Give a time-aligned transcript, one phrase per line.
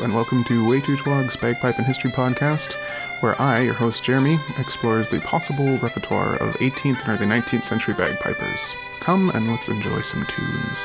[0.00, 2.74] and welcome to Way Too Twog's Bagpipe and History podcast,
[3.20, 7.94] where I, your host Jeremy, explores the possible repertoire of 18th and early 19th century
[7.94, 8.72] bagpipers.
[9.00, 10.84] Come and let's enjoy some tunes.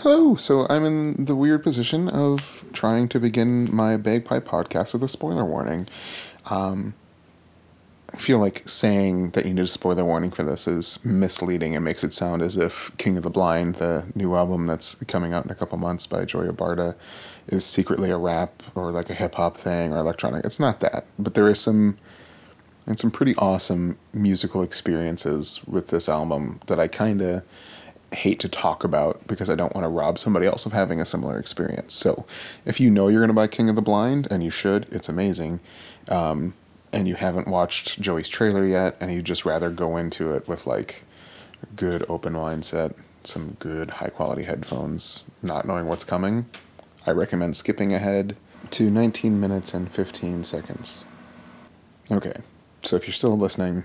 [0.00, 5.02] Hello, so I'm in the weird position of trying to begin my bagpipe podcast with
[5.02, 5.88] a spoiler warning.
[6.50, 6.92] Um,
[8.14, 11.72] I feel like saying that you need a spoiler warning for this is misleading.
[11.72, 15.32] It makes it sound as if King of the Blind, the new album that's coming
[15.32, 16.94] out in a couple months by Joey Abarta,
[17.48, 20.44] is secretly a rap or like a hip hop thing or electronic.
[20.44, 21.96] It's not that, but there is some
[22.86, 27.42] and some pretty awesome musical experiences with this album that I kind of
[28.12, 31.04] hate to talk about because I don't want to rob somebody else of having a
[31.04, 31.94] similar experience.
[31.94, 32.26] So,
[32.64, 35.08] if you know you're going to buy King of the Blind, and you should, it's
[35.08, 35.60] amazing,
[36.08, 36.54] um,
[36.92, 40.66] and you haven't watched Joey's trailer yet, and you'd just rather go into it with
[40.66, 41.02] like
[41.62, 46.46] a good open mindset, some good high quality headphones, not knowing what's coming,
[47.06, 48.36] I recommend skipping ahead
[48.70, 51.04] to 19 minutes and 15 seconds.
[52.10, 52.34] Okay,
[52.82, 53.84] so if you're still listening,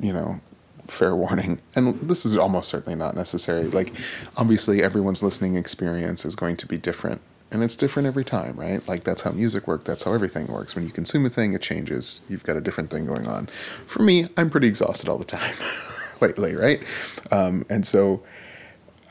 [0.00, 0.40] you know,
[0.88, 1.60] fair warning.
[1.74, 3.64] And this is almost certainly not necessary.
[3.64, 3.92] Like,
[4.36, 7.20] obviously, everyone's listening experience is going to be different.
[7.52, 8.86] And it's different every time, right?
[8.88, 9.84] Like, that's how music works.
[9.84, 10.74] That's how everything works.
[10.74, 12.22] When you consume a thing, it changes.
[12.28, 13.46] You've got a different thing going on.
[13.86, 15.54] For me, I'm pretty exhausted all the time
[16.20, 16.82] lately, right?
[17.30, 18.22] Um, and so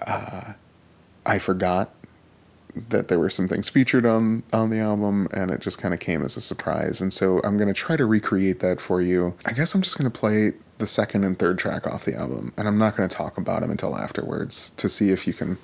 [0.05, 0.53] uh,
[1.25, 1.93] I forgot
[2.89, 5.99] that there were some things featured on on the album and it just kind of
[5.99, 9.51] came as a surprise and so i'm to try to recreate that for you i
[9.51, 12.77] guess i'm just to play the second and third track off the album and i'm
[12.77, 15.57] not going to talk about them until afterwards to see if you can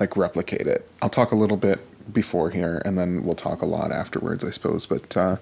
[0.00, 1.80] like replicate it i'll talk a little bit
[2.12, 5.36] before here and then we'll talk a lot afterwards i suppose but uh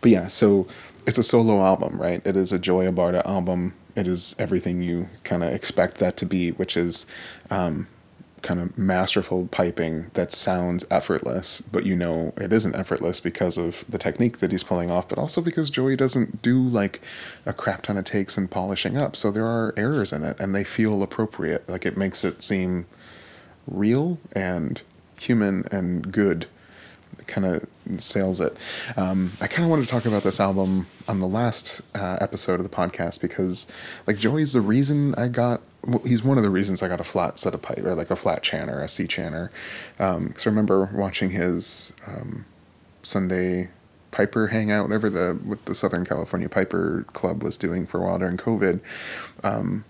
[0.00, 0.66] but yeah so
[1.06, 5.08] it's a solo album right it is a Joey Abarta album it is everything you
[5.24, 7.06] kind of expect that to be which is
[7.50, 7.86] um
[8.42, 13.84] kind of masterful piping that sounds effortless, but you know it isn't effortless because of
[13.88, 17.00] the technique that he's pulling off, but also because Joey doesn't do like
[17.46, 19.16] a crap ton of takes and polishing up.
[19.16, 21.68] So there are errors in it and they feel appropriate.
[21.68, 22.86] Like it makes it seem
[23.66, 24.82] real and
[25.20, 26.46] human and good.
[27.26, 27.66] Kind of
[27.98, 28.56] sails it.
[28.96, 32.60] Um, I kind of wanted to talk about this album on the last uh, episode
[32.60, 33.66] of the podcast because,
[34.06, 37.04] like, Joey's the reason I got well, he's one of the reasons I got a
[37.04, 39.50] flat set of pipe or like a flat chanter, a C chanter.
[39.96, 42.44] Because um, I remember watching his um,
[43.02, 43.70] Sunday
[44.10, 48.18] Piper hangout, whatever the what the Southern California Piper Club was doing for a while
[48.18, 48.80] during COVID,
[49.44, 49.84] um,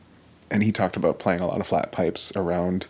[0.51, 2.87] and he talked about playing a lot of flat pipes around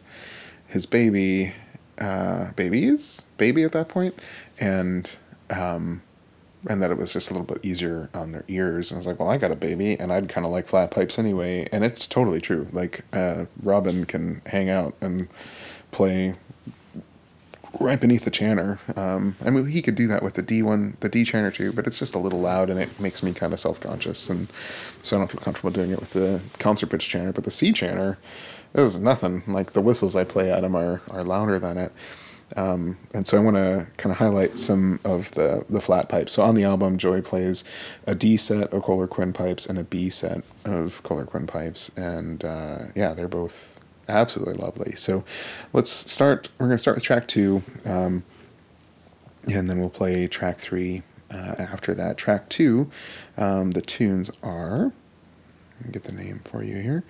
[0.67, 1.53] his baby,
[2.01, 4.15] uh, babies, baby at that point,
[4.59, 5.17] and
[5.51, 6.03] um,
[6.69, 8.91] and that it was just a little bit easier on their ears.
[8.91, 10.91] And I was like, well, I got a baby, and I'd kind of like flat
[10.91, 11.69] pipes anyway.
[11.73, 12.69] And it's totally true.
[12.73, 15.29] Like uh, Robin can hang out and
[15.91, 16.35] play
[17.79, 18.79] right beneath the chanter.
[18.97, 21.73] Um, I mean, he could do that with the D one, the D chanter too,
[21.73, 24.49] but it's just a little loud, and it makes me kind of self conscious, and
[25.03, 27.33] so I don't feel comfortable doing it with the concert pitch chanter.
[27.33, 28.19] But the C chanter,
[28.75, 29.43] is nothing.
[29.47, 31.93] Like the whistles I play at him are are louder than it.
[32.57, 36.33] Um, and so I want to kind of highlight some of the, the flat pipes.
[36.33, 37.63] So on the album, Joey plays
[38.09, 41.91] a D set of Koehler Quinn pipes and a B set of Koehler Quinn pipes.
[41.97, 43.79] And uh, yeah, they're both
[44.09, 44.97] absolutely lovely.
[44.97, 45.25] So
[45.73, 46.49] let's start.
[46.59, 47.63] We're going to start with track two.
[47.85, 48.25] Um,
[49.47, 52.17] and then we'll play track three uh, after that.
[52.17, 52.91] Track two,
[53.37, 54.93] um, the tunes are,
[55.91, 57.05] get the name for you here.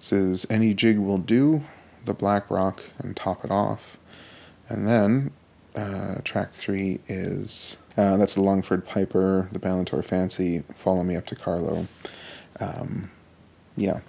[0.00, 1.64] Is Any Jig Will Do,
[2.04, 3.98] The Black Rock, and Top It Off.
[4.68, 5.30] And then
[5.76, 11.26] uh, track three is uh, that's the Longford Piper, the Ballintore Fancy, Follow Me Up
[11.26, 11.86] to Carlow.
[12.58, 13.10] Um,
[13.76, 14.00] yeah.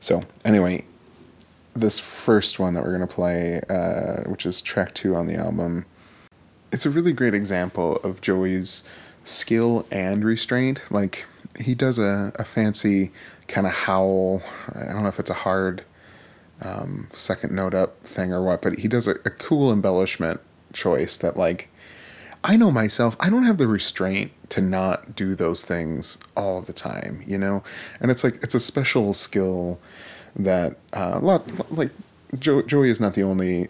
[0.00, 0.84] So anyway,
[1.74, 5.84] this first one that we're gonna play, uh, which is track two on the album,
[6.72, 8.82] it's a really great example of Joey's
[9.24, 10.80] skill and restraint.
[10.90, 11.26] Like
[11.60, 13.12] he does a, a fancy
[13.48, 14.42] kind of howl.
[14.74, 15.84] I don't know if it's a hard
[16.62, 20.40] um, second note up thing or what, but he does a, a cool embellishment
[20.72, 21.70] choice that like
[22.46, 26.72] I know myself, I don't have the restraint to not do those things all the
[26.72, 27.64] time, you know?
[28.00, 29.80] And it's like, it's a special skill
[30.36, 31.90] that, uh, a lot, like,
[32.38, 33.66] jo- Joey is not the only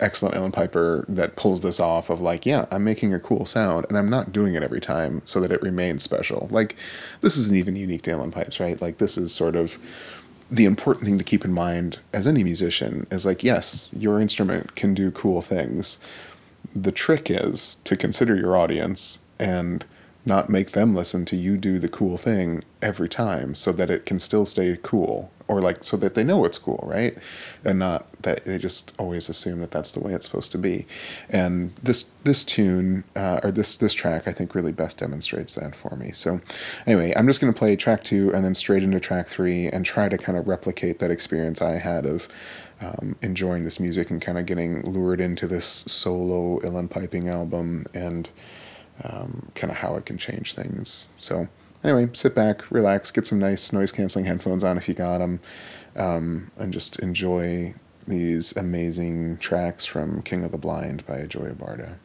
[0.00, 3.86] excellent uilleann piper that pulls this off of like, yeah, I'm making a cool sound
[3.88, 6.48] and I'm not doing it every time so that it remains special.
[6.50, 6.76] Like,
[7.20, 8.80] this isn't even unique to uilleann pipes, right?
[8.80, 9.78] Like, this is sort of
[10.50, 14.74] the important thing to keep in mind as any musician is like, yes, your instrument
[14.74, 15.98] can do cool things.
[16.74, 19.84] The trick is to consider your audience and
[20.28, 24.06] not make them listen to you do the cool thing every time so that it
[24.06, 27.16] can still stay cool or like so that they know it's cool right?
[27.64, 30.86] And not that they just always assume that that's the way it's supposed to be.
[31.30, 35.74] And this this tune uh, or this this track i think really best demonstrates that
[35.74, 36.12] for me.
[36.12, 36.40] So
[36.86, 39.84] anyway i'm just going to play track two and then straight into track three and
[39.84, 42.28] try to kind of replicate that experience i had of
[42.80, 47.86] um, enjoying this music and kind of getting lured into this solo uilleann piping album
[47.92, 48.30] and
[49.04, 51.08] um, kind of how it can change things.
[51.18, 51.48] So,
[51.84, 55.40] anyway, sit back, relax, get some nice noise canceling headphones on if you got them,
[55.96, 57.74] um, and just enjoy
[58.06, 61.96] these amazing tracks from King of the Blind by Joey Abarta.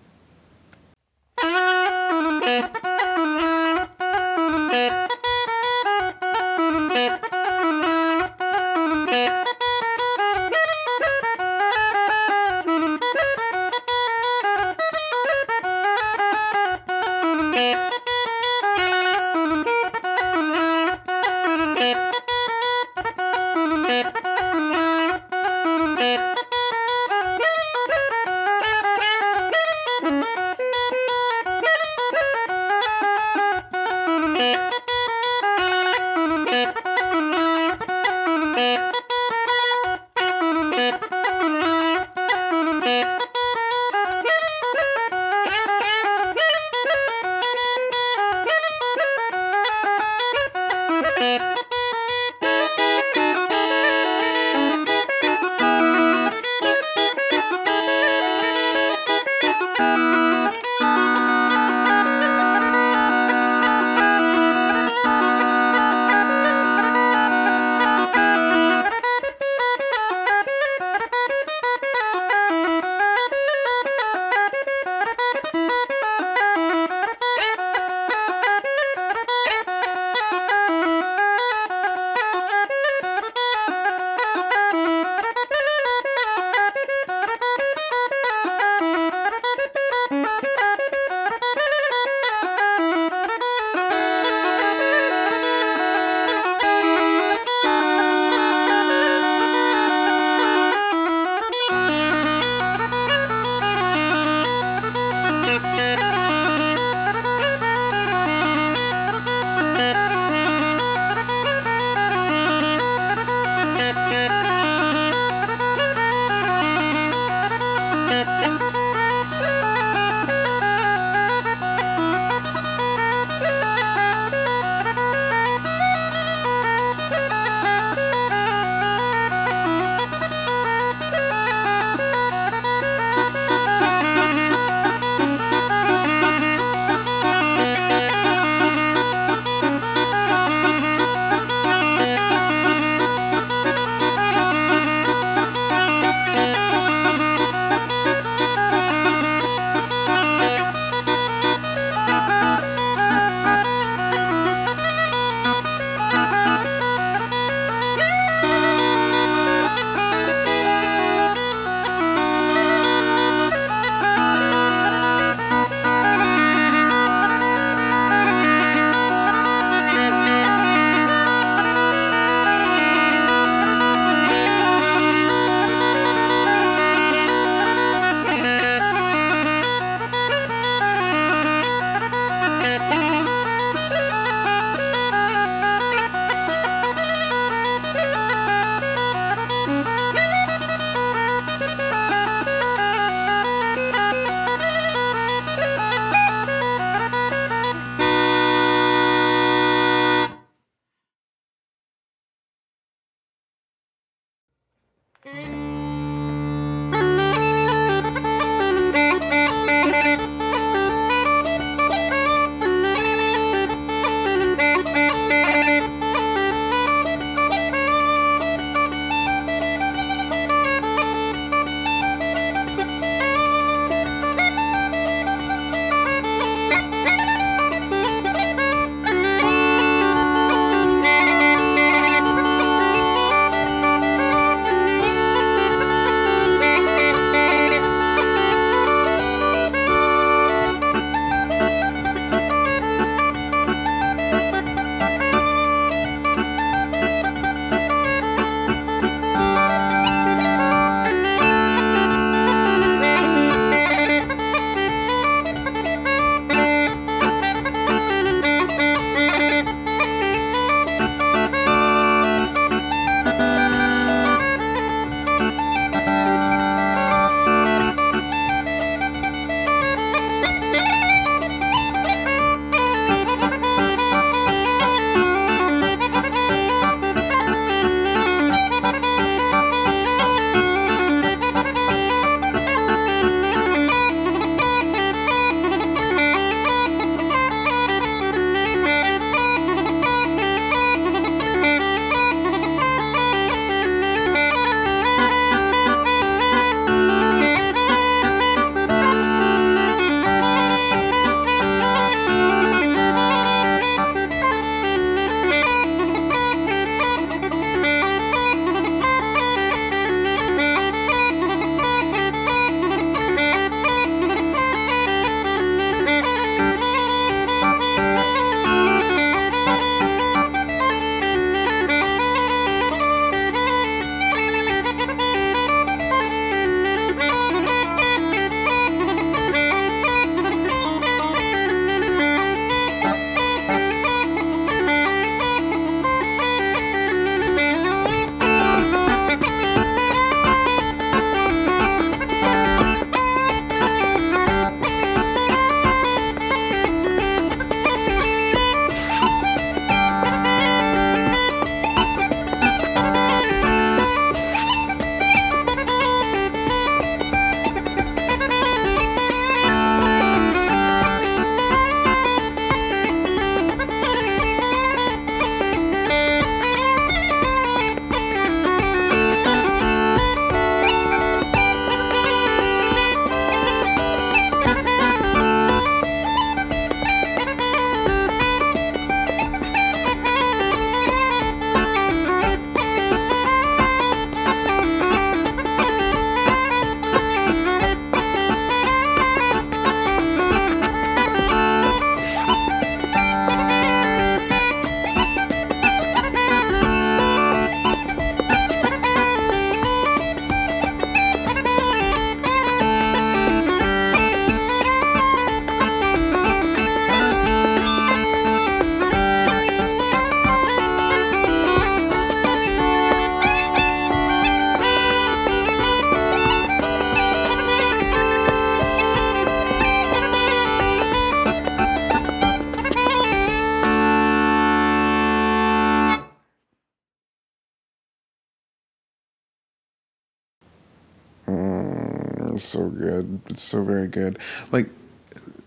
[432.64, 433.42] It's so good.
[433.50, 434.40] It's so very good.
[434.72, 434.88] Like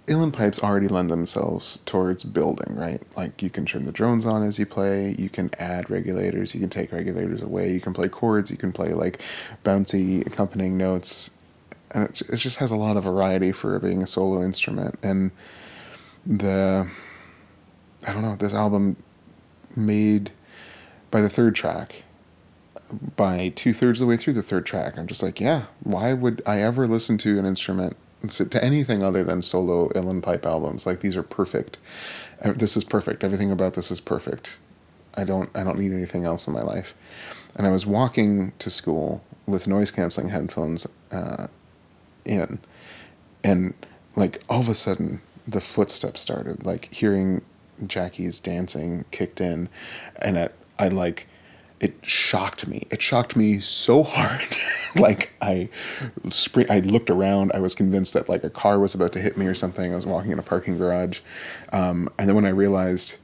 [0.06, 3.02] uilleann pipes already lend themselves towards building, right?
[3.18, 6.60] Like you can turn the drones on as you play, you can add regulators, you
[6.60, 9.20] can take regulators away, you can play chords, you can play like
[9.62, 11.30] bouncy accompanying notes.
[11.90, 14.98] And it, it just has a lot of variety for being a solo instrument.
[15.02, 15.32] And
[16.24, 16.88] the,
[18.06, 18.96] I don't know, this album
[19.76, 20.30] made
[21.10, 22.04] by the third track,
[23.16, 26.12] by two thirds of the way through the third track, I'm just like, yeah, why
[26.12, 27.96] would I ever listen to an instrument
[28.28, 30.86] to anything other than solo uilleann pipe albums.
[30.86, 31.78] Like these are perfect.
[32.42, 33.24] This is perfect.
[33.24, 34.58] Everything about this is perfect.
[35.14, 36.94] I don't I don't need anything else in my life.
[37.54, 41.46] And I was walking to school with noise canceling headphones uh,
[42.24, 42.58] in,
[43.42, 43.72] and
[44.14, 46.66] like all of a sudden the footsteps started.
[46.66, 47.42] Like hearing
[47.86, 49.68] Jackie's dancing kicked in,
[50.20, 51.28] and I, I like
[51.80, 52.86] it shocked me.
[52.90, 54.46] It shocked me so hard.
[54.96, 55.68] like I
[56.30, 57.52] spring, I looked around.
[57.54, 59.92] I was convinced that like a car was about to hit me or something.
[59.92, 61.20] I was walking in a parking garage,
[61.72, 63.16] um, and then when I realized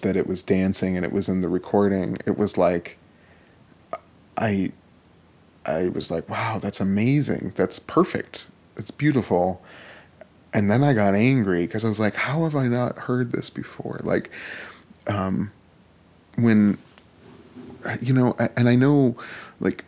[0.00, 2.98] that it was dancing and it was in the recording, it was like
[4.36, 4.72] I
[5.64, 7.52] I was like, wow, that's amazing.
[7.56, 8.46] That's perfect.
[8.76, 9.62] It's beautiful.
[10.52, 13.48] And then I got angry because I was like, how have I not heard this
[13.48, 14.00] before?
[14.02, 14.30] Like,
[15.06, 15.50] um,
[16.36, 16.78] when
[18.00, 19.16] you know, and I know
[19.60, 19.84] like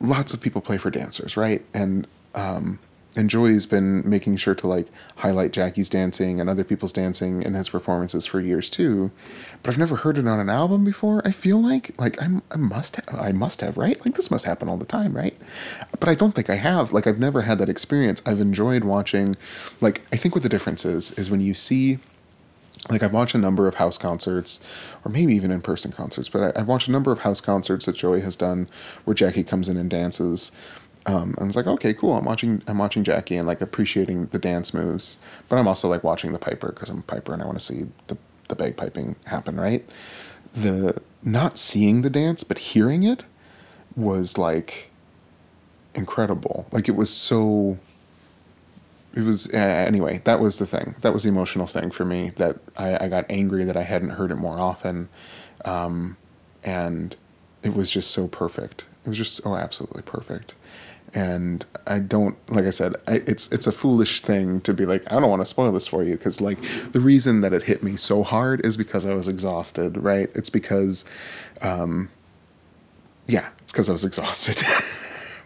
[0.00, 1.64] lots of people play for dancers, right?
[1.74, 2.78] And um,
[3.14, 7.54] and Joey's been making sure to like highlight Jackie's dancing and other people's dancing in
[7.54, 9.10] his performances for years too.
[9.62, 11.20] But I've never heard it on an album before.
[11.26, 14.02] I feel like like I'm, I must have, I must have right.
[14.04, 15.36] Like this must happen all the time, right?
[16.00, 16.92] But I don't think I have.
[16.92, 18.22] Like I've never had that experience.
[18.24, 19.36] I've enjoyed watching.
[19.80, 21.98] Like I think what the difference is is when you see
[22.88, 24.60] like I've watched a number of house concerts,
[25.04, 27.86] or maybe even in person concerts, but I, have watched a number of house concerts
[27.86, 28.68] that Joey has done
[29.04, 30.50] where Jackie comes in and dances.
[31.04, 32.14] Um, and it's like, okay, cool.
[32.14, 35.16] I'm watching, I'm watching Jackie and like appreciating the dance moves,
[35.48, 37.64] but I'm also like watching the piper because I'm a piper and I want to
[37.64, 38.16] see the
[38.48, 39.88] the bagpiping happen, right?
[40.54, 43.24] The not seeing the dance but hearing it
[43.96, 44.90] was like
[45.94, 46.66] incredible.
[46.70, 47.78] Like it was so
[49.14, 50.94] it was uh, anyway that was the thing.
[51.02, 54.10] That was the emotional thing for me that I, I got angry that i hadn't
[54.10, 55.08] heard it more often.
[55.64, 56.16] Um,
[56.64, 57.14] and
[57.62, 58.84] it was just so perfect.
[59.04, 60.54] It was just so absolutely perfect.
[61.14, 65.02] And i don't like i said I, it's it's a foolish thing to be like
[65.12, 66.58] i don't want to spoil this for you because like
[66.92, 70.30] the reason that it hit me so hard is because i was exhausted right?
[70.34, 71.04] It's because
[71.60, 72.08] um,
[73.26, 74.62] yeah it's because i was exhausted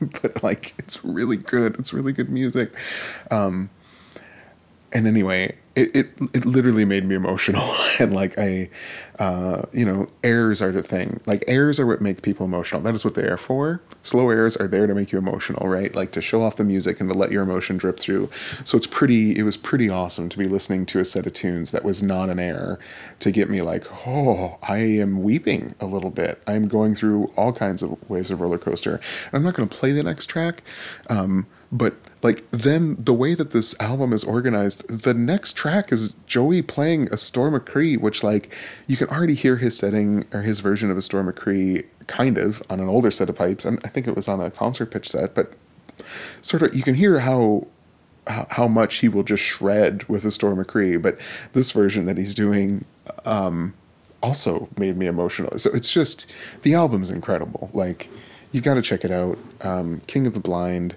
[0.23, 1.77] but like it's really good.
[1.79, 2.73] It's really good music.
[3.31, 3.71] Um,
[4.93, 7.63] and anyway, it, it it literally made me emotional.
[7.99, 8.69] And like I
[9.19, 11.21] uh, you know airs are the thing.
[11.25, 12.83] Like airs are what make people emotional.
[12.83, 13.81] That is what they are for.
[14.03, 15.95] Slow airs are there to make you emotional right?
[15.95, 18.29] Like to show off the music and to let your emotion drip through.
[18.65, 21.71] So it's pretty it was pretty awesome to be listening to a set of tunes
[21.71, 22.79] that was not an air
[23.21, 26.43] to get me like oh I am weeping a little bit.
[26.47, 29.01] I'm going through all kinds of waves of roller coaster.
[29.33, 30.63] I'm not going to play the next track
[31.09, 36.15] um, but like then the way that this album is organized, the next track is
[36.27, 38.55] Joey playing a Storm McCree, which like
[38.87, 42.63] you can already hear his setting or his version of a Storm McCree kind of
[42.71, 43.65] on an older set of pipes.
[43.65, 45.53] And I think it was on a concert pitch set, but
[46.43, 47.67] sort of you can hear how
[48.29, 51.01] how, much he will just shred with a Storm McCree.
[51.01, 51.17] But
[51.53, 52.85] this version that he's doing
[53.25, 53.73] um,
[54.21, 55.57] also made me emotional.
[55.59, 56.27] So it's just
[56.63, 57.71] the album's incredible.
[57.73, 58.09] Like
[58.51, 59.39] you got to check it out.
[59.61, 60.97] Um, King of the Blind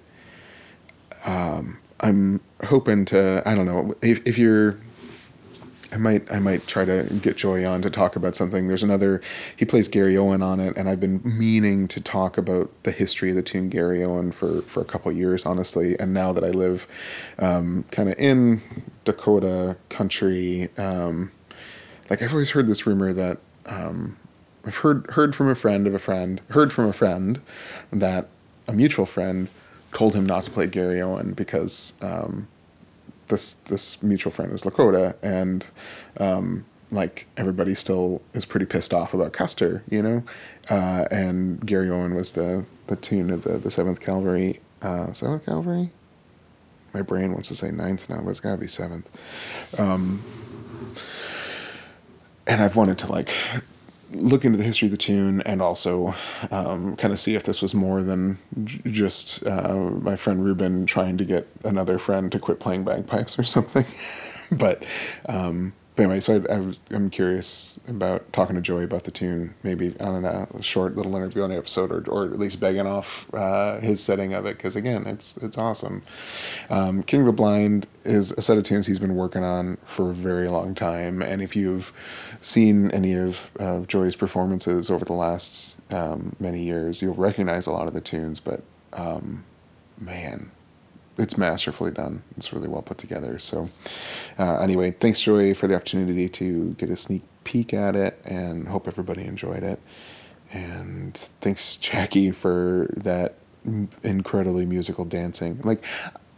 [1.25, 3.41] um, I'm hoping to.
[3.45, 4.77] I don't know if if you're.
[5.91, 8.67] I might I might try to get Joey on to talk about something.
[8.67, 9.21] There's another
[9.55, 13.35] he plays Garryowen on it, and I've been meaning to talk about the history of
[13.35, 15.99] the tune Garryowen for for a couple years, honestly.
[15.99, 16.87] And now that I live
[17.39, 18.61] um, kind of in
[19.03, 21.31] Dakota country, um,
[22.09, 24.17] like I've always heard this rumor that um,
[24.65, 27.41] I've heard heard from a friend of a friend, heard from a friend
[27.91, 28.27] that
[28.67, 29.49] a mutual friend
[29.93, 32.47] told him not to play Garryowen because um,
[33.27, 35.65] this this mutual friend is Lakota, and
[36.17, 40.23] um, like everybody still is pretty pissed off about Custer, you know.
[40.69, 44.59] Uh, and Garryowen was the the tune of the the Seventh Cavalry.
[44.81, 45.91] Uh, Seventh Cavalry.
[46.93, 49.09] My brain wants to say ninth now, but it's gotta be seventh.
[49.77, 50.23] Um,
[52.47, 53.31] and I've wanted to like
[54.11, 56.15] look into the history of the tune and also
[56.51, 60.85] um, kind of see if this was more than j- just uh, my friend Ruben
[60.85, 63.85] trying to get another friend to quit playing bagpipes or something.
[64.51, 64.83] but
[65.27, 69.99] um, but anyway, so I, am curious about talking to Joey about the tune, maybe
[69.99, 73.81] on a, short little interview on the episode, or, or at least begging off uh,
[73.81, 76.03] his setting of it, because again, it's it's awesome.
[76.69, 80.11] Um, King of the Blind is a set of tunes he's been working on for
[80.11, 81.91] a very long time, and if you've
[82.39, 87.71] seen any of uh, Joey's performances over the last um, many years, you'll recognize a
[87.71, 89.43] lot of the tunes, but um,
[89.99, 90.49] man,
[91.19, 92.23] it's masterfully done.
[92.37, 93.39] It's really well put together.
[93.39, 93.69] So,
[94.39, 98.67] uh, anyway, thanks, Joey, for the opportunity to get a sneak peek at it, and
[98.67, 99.79] hope everybody enjoyed it.
[100.51, 103.35] And thanks, Jackie, for that
[104.03, 105.59] incredibly musical dancing.
[105.63, 105.83] Like,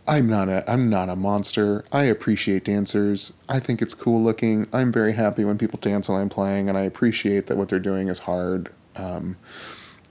[0.07, 1.85] I'm not a I'm not a monster.
[1.91, 3.33] I appreciate dancers.
[3.47, 4.67] I think it's cool looking.
[4.73, 7.79] I'm very happy when people dance while I'm playing, and I appreciate that what they're
[7.79, 8.71] doing is hard.
[8.95, 9.37] Um,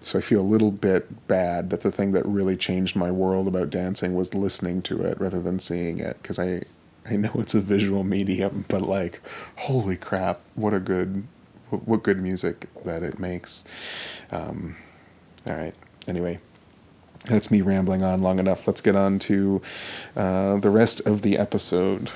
[0.02, 3.46] so I feel a little bit bad that the thing that really changed my world
[3.46, 6.62] about dancing was listening to it rather than seeing it because I
[7.08, 9.20] I know it's a visual medium, but like
[9.56, 11.24] holy crap, what a good
[11.70, 13.64] what good music that it makes.
[14.30, 14.76] Um,
[15.46, 15.74] all right.
[16.08, 16.40] Anyway,
[17.26, 18.66] that's me rambling on long enough.
[18.66, 19.62] Let's get on to
[20.16, 22.10] uh, the rest of the episode.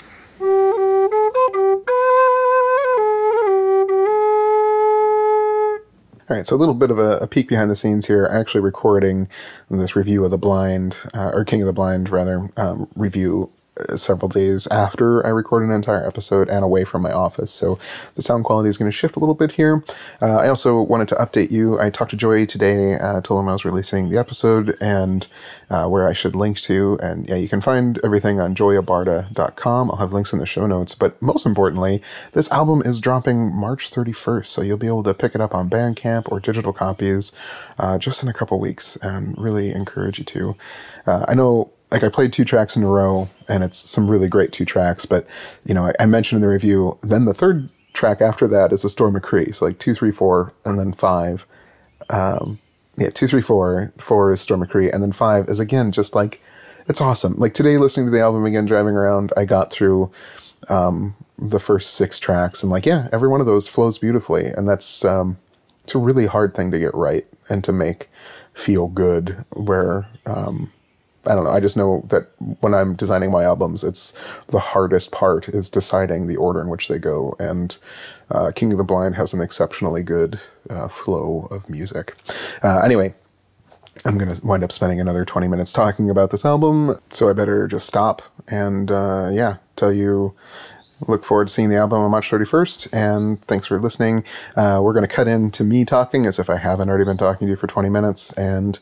[6.27, 8.25] All right, so a little bit of a, a, peek behind the scenes here.
[8.25, 9.29] Actually, recording
[9.69, 13.51] this review of the Blind, uh, or King of the Blind, rather, um, review
[13.97, 17.51] several days after I record an entire episode and away from my office.
[17.51, 17.79] So
[18.15, 19.83] the sound quality is going to shift a little bit here.
[20.23, 21.81] Uh, I also wanted to update you.
[21.81, 25.27] I talked to Joey today, uh, told him I was releasing the episode and
[25.71, 26.99] uh, where I should link to.
[27.03, 29.91] And yeah, you can find everything on joeyabarta.com.
[29.91, 30.95] I'll have links in the show notes.
[30.95, 34.47] But most importantly, this album is dropping March 31st.
[34.47, 37.33] So you'll be able to pick it up on Bandcamp or digital copies
[37.79, 40.57] uh, just in a couple weeks and really encourage you to.
[41.07, 44.29] Uh, I know like I played two tracks in a row, and it's some really
[44.29, 45.07] great two tracks.
[45.07, 45.27] But
[45.65, 46.99] you know, I, I mentioned in the review.
[47.03, 49.55] Then the third track after that is a Storm McCree.
[49.55, 51.47] So like two, three, four, and then five.
[52.11, 52.59] Um,
[52.97, 53.93] yeah, two, three, four.
[53.99, 56.41] Four is Storm McCree, and then five is again just like
[56.89, 57.35] it's awesome.
[57.37, 60.11] Like today, listening to the album again, driving around, I got through
[60.69, 64.69] um, the first six tracks, and like yeah, every one of those flows beautifully, and
[64.69, 65.39] that's um,
[65.83, 68.11] it's a really hard thing to get right and to make
[68.55, 69.45] feel good.
[69.55, 70.73] Where um,
[71.27, 71.51] I don't know.
[71.51, 72.29] I just know that
[72.61, 74.13] when I'm designing my albums, it's
[74.49, 77.37] the hardest part is deciding the order in which they go.
[77.39, 77.77] And
[78.31, 82.15] uh, King of the Blind has an exceptionally good uh, flow of music.
[82.63, 83.15] Uh, anyway,
[84.05, 87.33] I'm going to wind up spending another 20 minutes talking about this album, so I
[87.33, 90.35] better just stop and, uh, yeah, tell you
[91.07, 92.89] look forward to seeing the album on March 31st.
[92.93, 94.25] And thanks for listening.
[94.57, 97.47] Uh, we're going to cut into me talking as if I haven't already been talking
[97.47, 98.33] to you for 20 minutes.
[98.35, 98.79] And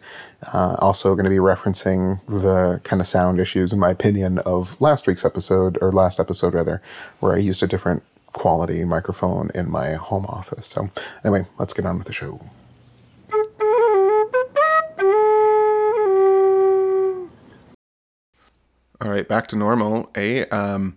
[0.53, 4.81] uh, also going to be referencing the kind of sound issues, in my opinion, of
[4.81, 6.83] last week's episode, or last episode rather,
[7.21, 10.67] where I used a different quality microphone in my home office.
[10.67, 10.91] So,
[11.25, 12.41] anyway, let's get on with the show.
[19.01, 20.11] All right, back to normal.
[20.17, 20.97] A um,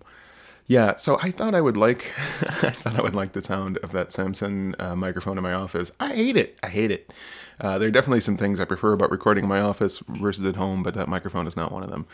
[0.68, 3.92] yeah, so I thought I would like, I thought I would like the sound of
[3.92, 5.92] that Samson uh, microphone in my office.
[6.00, 6.58] I hate it.
[6.64, 7.14] I hate it.
[7.60, 10.56] Uh, there are definitely some things I prefer about recording in my office versus at
[10.56, 12.08] home, but that microphone is not one of them.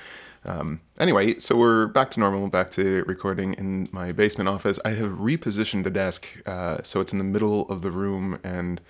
[0.44, 4.80] Um, anyway, so we're back to normal, back to recording in my basement office.
[4.84, 8.82] I have repositioned the desk uh, so it's in the middle of the room and.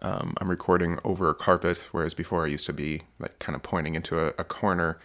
[0.00, 3.64] Um, I'm recording over a carpet, whereas before I used to be like kind of
[3.64, 5.00] pointing into a, a corner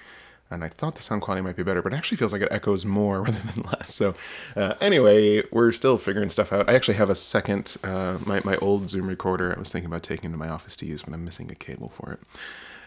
[0.53, 2.51] and I thought the sound quality might be better, but it actually feels like it
[2.51, 3.93] echoes more rather than less.
[3.93, 4.13] So,
[4.55, 6.69] uh, anyway, we're still figuring stuff out.
[6.69, 10.03] I actually have a second, uh, my, my old Zoom recorder I was thinking about
[10.03, 12.19] taking to my office to use, but I'm missing a cable for it.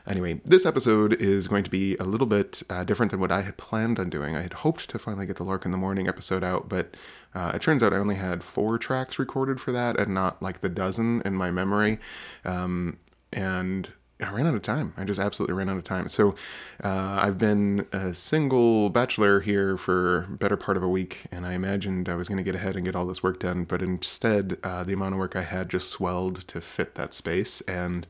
[0.07, 3.42] Anyway, this episode is going to be a little bit uh, different than what I
[3.42, 4.37] had planned on doing.
[4.37, 6.94] I had hoped to finally get the Lark in the Morning episode out, but
[7.35, 10.61] uh, it turns out I only had four tracks recorded for that and not like
[10.61, 11.98] the dozen in my memory.
[12.44, 12.98] Um,
[13.33, 14.94] and I ran out of time.
[14.96, 16.09] I just absolutely ran out of time.
[16.09, 16.37] So
[16.83, 21.52] uh, I've been a single bachelor here for better part of a week, and I
[21.52, 24.59] imagined I was going to get ahead and get all this work done, but instead,
[24.62, 28.07] uh, the amount of work I had just swelled to fit that space, and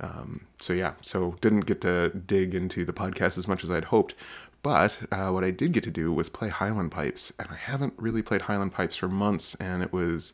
[0.00, 3.84] um, so yeah, so didn't get to dig into the podcast as much as I'd
[3.84, 4.14] hoped.
[4.62, 7.94] But uh, what I did get to do was play Highland pipes, and I haven't
[7.96, 10.32] really played Highland pipes for months, and it was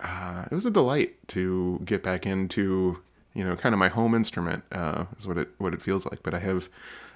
[0.00, 3.02] uh, it was a delight to get back into
[3.34, 6.22] you know, kind of my home instrument uh, is what it what it feels like.
[6.22, 6.68] But I have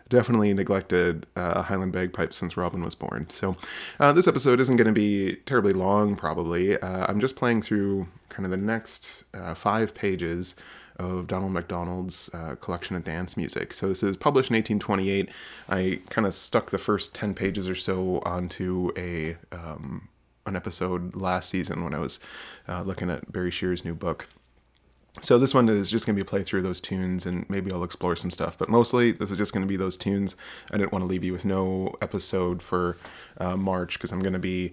[0.09, 3.27] definitely neglected uh, Highland bagpipes since Robin was born.
[3.31, 3.57] So
[4.01, 6.79] uh, this episode isn't going to be terribly long, probably.
[6.79, 10.55] Uh, I'm just playing through kind of the next uh, five pages
[10.99, 13.75] of Donald McDonald's uh, collection of dance music.
[13.75, 15.29] So this is published in 1828.
[15.69, 20.09] I kind of stuck the first 10 pages or so onto a um,
[20.47, 22.21] an episode last season when I was
[22.69, 24.29] uh, looking at Barry Shear's new book.
[25.21, 27.71] So this one is just going to be a playthrough of those tunes, and maybe
[27.71, 28.59] I'll explore some stuff.
[28.59, 30.37] But mostly, this is just going to be those tunes.
[30.73, 32.97] I didn't want to leave you with no episode for
[33.39, 34.73] uh, March because I'm going to be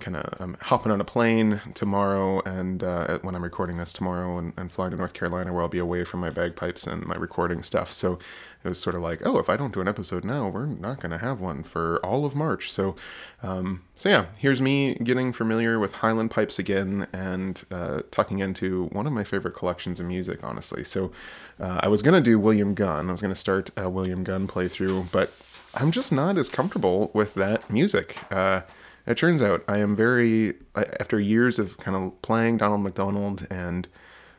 [0.00, 4.38] kind of I'm hopping on a plane tomorrow, and uh, when I'm recording this tomorrow,
[4.38, 7.14] and, and, flying to North Carolina, where I'll be away from my bagpipes and my
[7.14, 7.92] recording stuff.
[7.92, 8.18] So
[8.62, 11.00] it was sort of like, oh, if I don't do an episode now, we're not
[11.00, 12.70] going to have one for all of March.
[12.70, 12.94] So,
[13.42, 18.86] um, so yeah, here's me getting familiar with Highland pipes again and uh, tucking into
[18.92, 20.84] one of my favorite collections of music, honestly.
[20.84, 21.10] So
[21.58, 23.08] uh, I was going to do William Gunn.
[23.08, 25.32] I was going to start a William Gunn playthrough, but
[25.74, 28.18] I'm just not as comfortable with that music.
[28.30, 28.62] Uh,
[29.06, 33.88] it turns out I am very, after years of kind of playing Donald McDonald and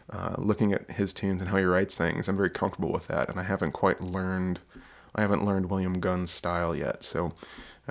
[0.10, 3.30] uh, looking at his tunes and how he writes things, I'm very comfortable with that,
[3.30, 4.60] and I haven't quite learned,
[5.16, 7.04] I haven't learned William Gunn's style yet.
[7.04, 7.34] So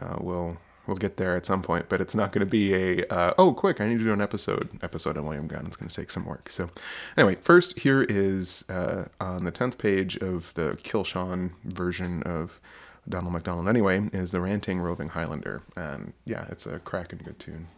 [0.00, 3.06] uh, we'll we'll get there at some point, but it's not going to be a
[3.06, 5.66] uh, oh quick I need to do an episode episode on William Gunn.
[5.66, 6.50] It's going to take some work.
[6.50, 6.68] So
[7.16, 12.60] anyway, first here is uh, on the tenth page of the Killshaw version of
[13.08, 15.62] Donald McDonald anyway, is the Ranting Roving Highlander.
[15.76, 17.68] And yeah, it's a cracking good tune.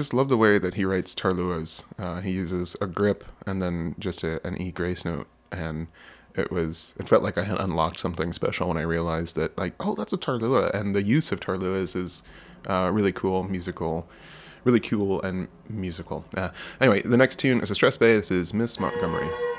[0.00, 1.82] Just love the way that he writes Taorluaths.
[1.98, 5.88] Uh, he uses a grip and then just a, an E grace note, and
[6.34, 9.74] it was it felt like I had unlocked something special when I realized that like
[9.78, 12.22] oh that's a Taorluath, and the use of Taorluaths is
[12.66, 14.08] uh, really cool, musical,
[14.64, 16.24] really cool and musical.
[16.34, 16.48] Uh,
[16.80, 18.16] anyway, the next tune is a strathspey.
[18.16, 19.49] This is Miss Montgomery.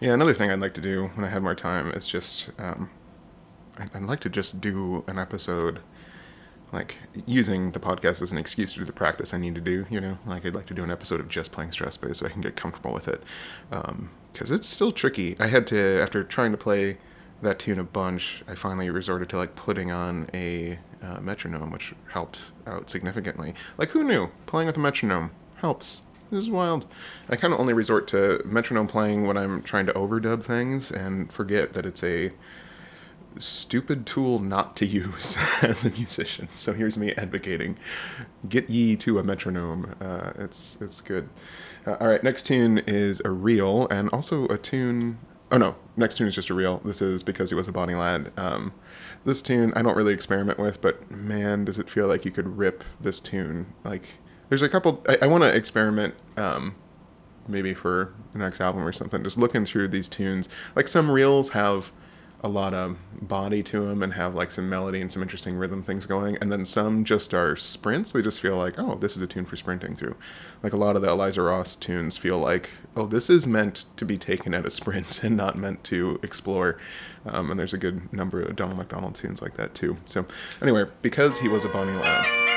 [0.00, 2.88] Yeah, another thing I'd like to do when I have more time is just, um,
[3.78, 5.80] I'd like to just do an episode,
[6.72, 9.84] like using the podcast as an excuse to do the practice I need to do.
[9.90, 12.30] You know, like I'd like to do an episode of just playing strathspey so I
[12.30, 13.22] can get comfortable with it,
[13.68, 15.36] because um, it's still tricky.
[15.38, 16.96] I had to after trying to play
[17.42, 18.42] that tune a bunch.
[18.48, 23.52] I finally resorted to like putting on a uh, metronome, which helped out significantly.
[23.76, 24.30] Like who knew?
[24.46, 26.00] Playing with a metronome helps.
[26.30, 26.86] This is wild.
[27.28, 31.32] I kind of only resort to metronome playing when I'm trying to overdub things and
[31.32, 32.30] forget that it's a
[33.38, 36.48] stupid tool not to use as a musician.
[36.54, 37.78] So here's me advocating:
[38.48, 39.94] get ye to a metronome.
[40.00, 41.28] Uh, it's it's good.
[41.84, 45.18] Uh, all right, next tune is a reel and also a tune.
[45.50, 46.80] Oh no, next tune is just a reel.
[46.84, 48.30] This is because he was a Bonnie lad.
[48.36, 48.72] Um,
[49.24, 52.56] this tune I don't really experiment with, but man, does it feel like you could
[52.56, 54.04] rip this tune like
[54.50, 55.02] there's a couple.
[55.08, 56.74] I, I want to experiment, um,
[57.48, 59.24] maybe for the next album or something.
[59.24, 60.50] Just looking through these tunes.
[60.76, 61.90] Like some reels have
[62.42, 65.82] a lot of body to them and have like some melody and some interesting rhythm
[65.82, 68.12] things going, and then some just are sprints.
[68.12, 70.16] They just feel like, oh, this is a tune for sprinting through.
[70.62, 74.04] Like a lot of the Eliza Ross tunes feel like, oh, this is meant to
[74.04, 76.78] be taken at a sprint and not meant to explore.
[77.26, 79.98] Um, and there's a good number of Donald McDonald tunes like that too.
[80.06, 80.24] So
[80.62, 82.49] anyway, because he was a Bonnie lad.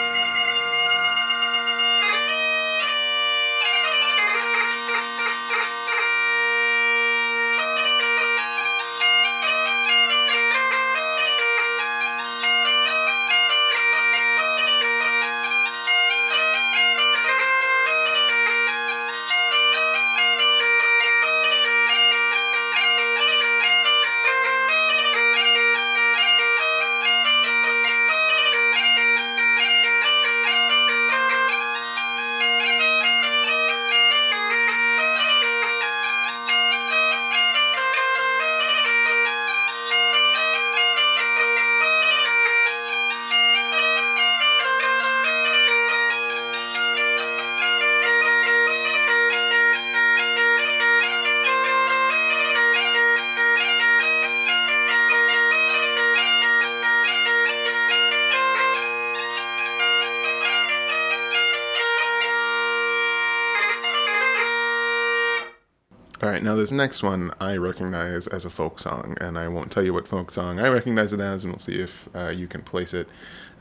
[66.64, 70.08] This next one I recognize as a folk song, and I won't tell you what
[70.08, 73.10] folk song I recognize it as, and we'll see if uh, you can place it,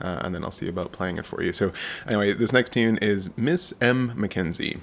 [0.00, 1.52] uh, and then I'll see about playing it for you.
[1.52, 1.72] So,
[2.06, 4.12] anyway, this next tune is Miss M.
[4.14, 4.78] Mackenzie.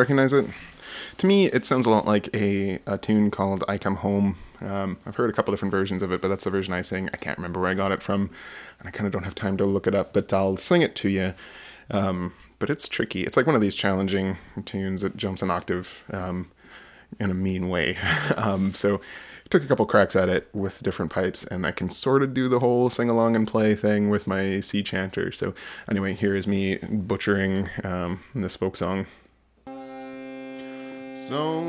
[0.00, 0.46] Recognize it?
[1.18, 4.36] To me, it sounds a lot like a, a tune called I Come Home.
[4.60, 7.08] Um, I've heard a couple different versions of it, but that's the version I sing.
[7.12, 8.30] I can't remember where I got it from,
[8.78, 10.96] and I kind of don't have time to look it up, but I'll sing it
[10.96, 11.34] to you.
[11.90, 13.22] Um, but it's tricky.
[13.22, 16.50] It's like one of these challenging tunes that jumps an octave um,
[17.18, 17.98] in a mean way.
[18.36, 19.00] Um, so
[19.50, 22.48] took a couple cracks at it with different pipes, and I can sort of do
[22.48, 25.32] the whole sing along and play thing with my sea chanter.
[25.32, 25.52] So
[25.90, 29.06] anyway, here is me butchering um, this folk song.
[31.30, 31.60] So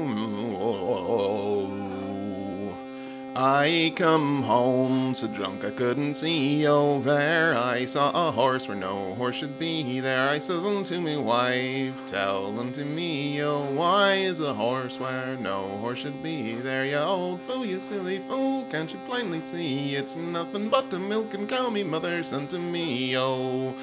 [3.36, 7.54] I come home so drunk I couldn't see over.
[7.56, 10.28] I saw a horse where no horse should be there.
[10.30, 15.78] I says unto me wife, tell unto me, oh, why is a horse where no
[15.78, 16.86] horse should be there?
[16.88, 19.96] You old fool, you silly fool, can't you plainly see?
[19.96, 23.76] It's nothing but a milk and cow me mother sent to me, oh.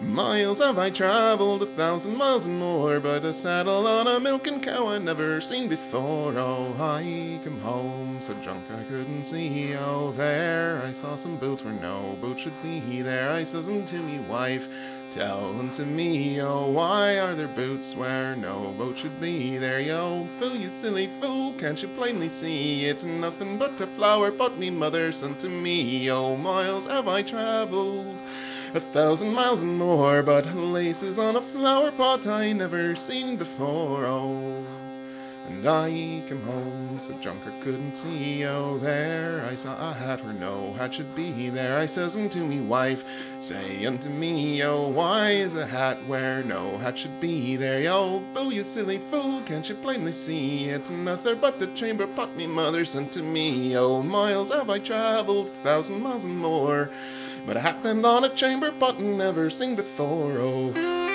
[0.00, 4.60] Miles have I traveled, a thousand miles and more, but a saddle on a milking
[4.60, 6.38] cow I never seen before.
[6.38, 9.74] Oh, I come home so drunk I couldn't see.
[9.74, 13.02] Oh, there I saw some boots where no boots should be.
[13.02, 14.68] There I says unto me, wife,
[15.10, 19.58] tell unto me, oh, why are there boots where no boat should be?
[19.58, 22.84] There, yo, fool, you silly fool, can't you plainly see?
[22.84, 26.08] It's nothing but a flower pot me mother sent to me.
[26.08, 28.22] Oh, miles have I traveled
[28.74, 34.04] a thousand miles and more, but laces on a flower pot I never seen before.
[34.04, 34.64] Oh,
[35.48, 35.88] and I
[36.28, 38.44] came home so I couldn't see.
[38.44, 41.48] Oh, there I saw a hat where no hat should be.
[41.48, 43.02] There I says unto me wife,
[43.40, 47.56] say unto me, oh, why is a hat where no hat should be?
[47.56, 50.68] There, yo, fool, you silly fool, can't you plainly see?
[50.68, 53.74] It's nothing but the chamber pot me mother sent to me.
[53.76, 56.90] Oh, miles have I traveled, thousand miles and more.
[57.46, 60.38] But I happened on a chamber and never seen before.
[60.38, 61.07] Oh.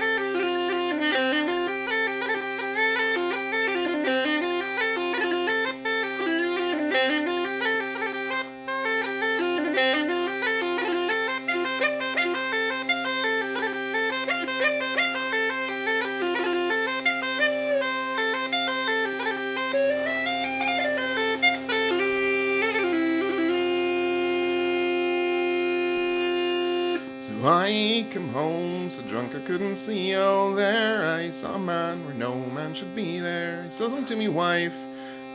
[27.45, 30.15] I come home so drunk I couldn't see.
[30.15, 33.63] Oh, there I saw a man where no man should be there.
[33.63, 34.77] He says unto me, wife,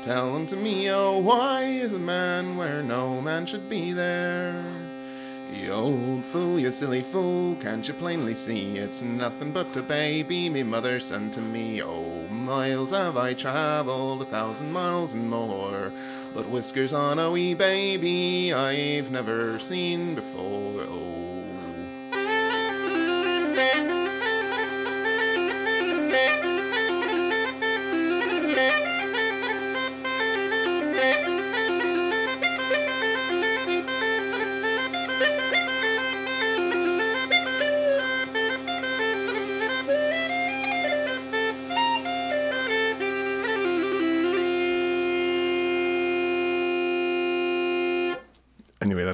[0.00, 4.64] tell unto me, oh, why is a man where no man should be there?
[5.52, 10.48] You old fool, you silly fool, can't you plainly see it's nothing but a baby
[10.48, 11.82] me mother sent to me?
[11.82, 15.90] Oh, miles have I travelled, a thousand miles and more,
[16.34, 20.47] but whiskers on a wee baby I've never seen before.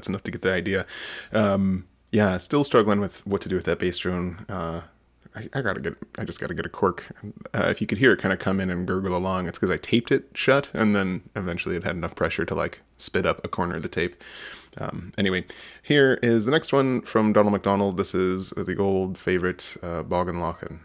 [0.05, 0.85] That's enough to get the idea.
[1.33, 4.45] Um, yeah, still struggling with what to do with that bass drone.
[4.51, 4.83] Uh,
[5.35, 7.05] I, I, gotta get, I just gotta get a cork.
[7.55, 9.71] Uh, if you could hear it kind of come in and gurgle along, it's because
[9.71, 13.43] I taped it shut, and then eventually it had enough pressure to like spit up
[13.47, 14.23] a corner of the tape.
[14.77, 15.47] Um, anyway,
[15.83, 17.97] here is the next one from Donald McDonald.
[17.97, 20.81] This is the old favorite uh, Bog an Lochan.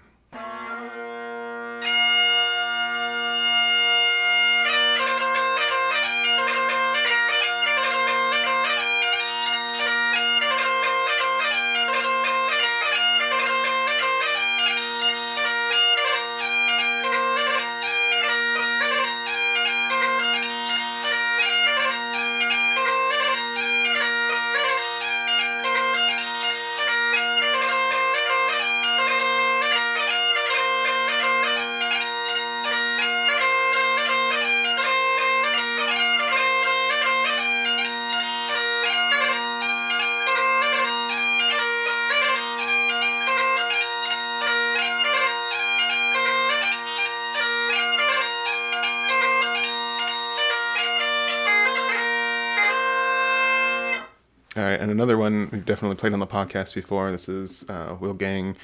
[54.99, 57.09] Another one we've definitely played on the podcast before.
[57.09, 58.57] This is uh, Will Gang,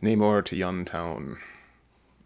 [0.00, 1.38] Nae Mair to Yon Town.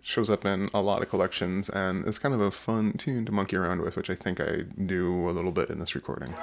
[0.02, 3.32] Shows up in a lot of collections, and is kind of a fun tune to
[3.32, 6.34] monkey around with, which I think I do a little bit in this recording.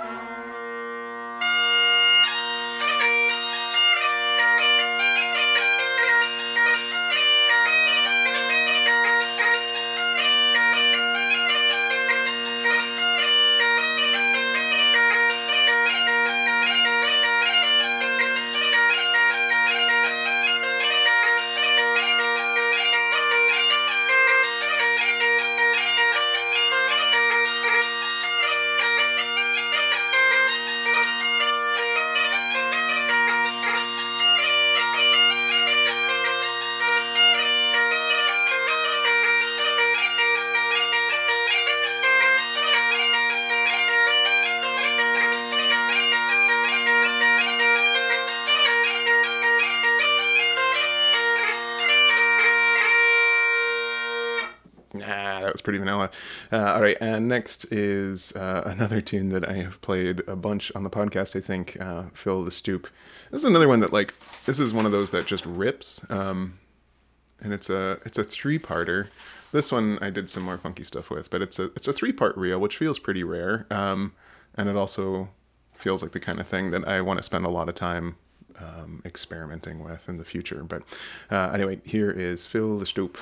[55.62, 56.10] That was pretty vanilla.
[56.52, 60.72] Uh, all right, and next is uh, another tune that I have played a bunch
[60.76, 61.36] on the podcast.
[61.36, 62.88] I think uh, "Fill the Stoup."
[63.30, 64.14] This is another one that like
[64.46, 66.58] this is one of those that just rips, um,
[67.42, 69.10] and it's a it's a three parter.
[69.52, 72.14] This one I did some more funky stuff with, but it's a it's a three
[72.14, 74.14] part reel, which feels pretty rare, um,
[74.56, 75.30] and it also
[75.76, 78.16] feels like the kind of thing that I want to spend a lot of time
[78.58, 80.64] um, experimenting with in the future.
[80.64, 80.84] But
[81.30, 83.18] uh, anyway, here is "Fill the Stoup."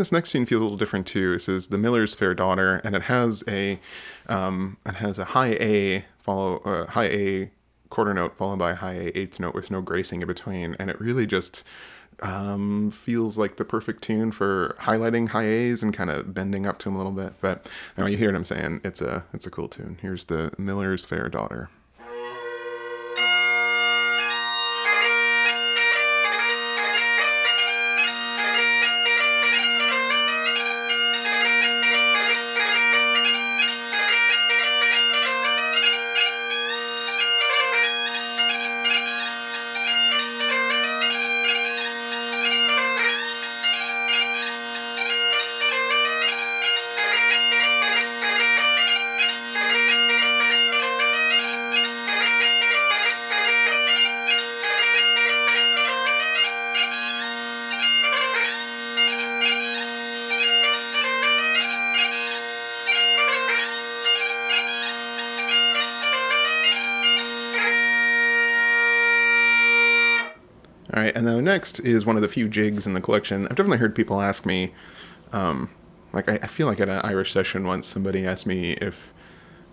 [0.00, 1.34] This next scene feels a little different too.
[1.34, 3.78] This is the Miller's Fair Daughter, and it has a
[4.28, 7.50] um, it has a high A follow uh, high A
[7.90, 10.90] quarter note followed by a high A eighth note with no gracing in between, and
[10.90, 11.62] it really just
[12.22, 16.78] um, feels like the perfect tune for highlighting high A's and kind of bending up
[16.80, 17.34] to them a little bit.
[17.40, 18.80] But anyway, you hear what I'm saying?
[18.84, 19.98] It's a it's a cool tune.
[20.00, 21.68] Here's the Miller's Fair Daughter.
[71.00, 73.44] All right, and then next is one of the few jigs in the collection.
[73.44, 74.74] I've definitely heard people ask me,
[75.32, 75.70] um,
[76.12, 79.10] like I, I, feel like at an Irish session once, somebody asked me if,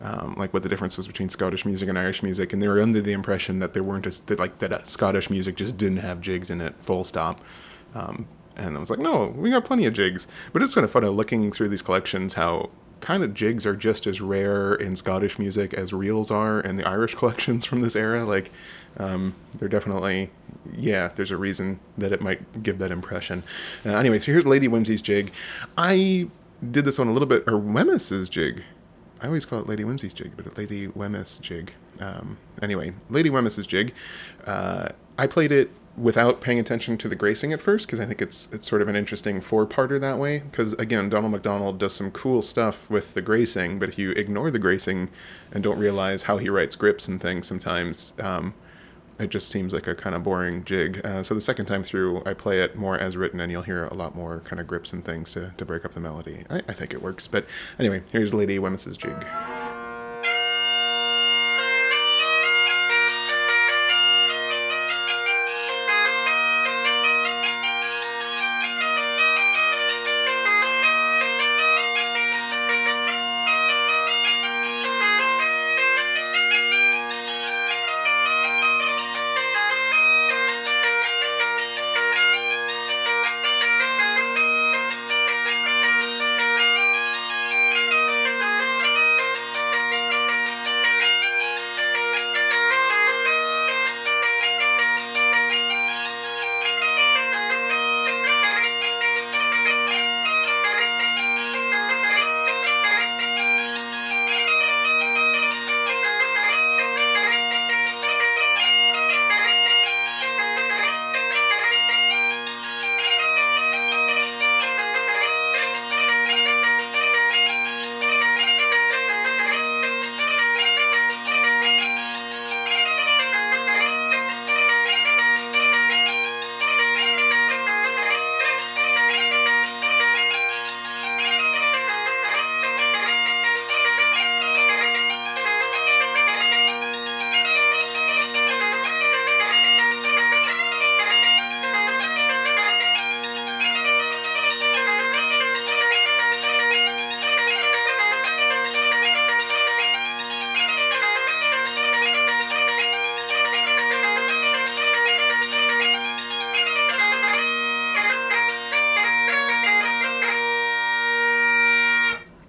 [0.01, 2.82] um, like, what the difference was between Scottish music and Irish music, and they were
[2.82, 6.21] under the impression that there weren't that, like that uh, Scottish music just didn't have
[6.21, 7.41] jigs in it, full stop.
[7.93, 8.25] Um,
[8.55, 10.28] and I was like, no, we got plenty of jigs.
[10.53, 12.69] But it's kind of funny looking through these collections how
[13.01, 16.87] kind of jigs are just as rare in Scottish music as reels are in the
[16.87, 18.25] Irish collections from this era.
[18.25, 18.51] Like,
[18.97, 20.31] um, they're definitely,
[20.73, 23.43] yeah, there's a reason that it might give that impression.
[23.85, 25.31] Uh, anyway, so here's Lady Whimsy's jig.
[25.77, 26.27] I
[26.71, 28.63] did this one a little bit, or Wemyss's jig.
[29.21, 31.73] I always call it Lady Whimsy's jig, but Lady Wemyss jig.
[31.99, 33.93] Um, anyway, Lady Wemyss's jig.
[34.45, 38.21] Uh, I played it without paying attention to the gracing at first because I think
[38.21, 40.39] it's it's sort of an interesting four-parter that way.
[40.39, 44.51] Because again, Donald McDonald does some cool stuff with the gracing, but if you ignore
[44.51, 45.09] the gracing
[45.51, 48.53] and don't realize how he writes grips and things, sometimes um,
[49.19, 51.03] it just seems like a kind of boring jig.
[51.03, 53.85] Uh, so the second time through, I play it more as written, and you'll hear
[53.85, 56.45] a lot more kind of grips and things to, to break up the melody.
[56.49, 57.27] I, I think it works.
[57.27, 57.47] But
[57.79, 59.25] anyway, here's Lady Wemyss's jig.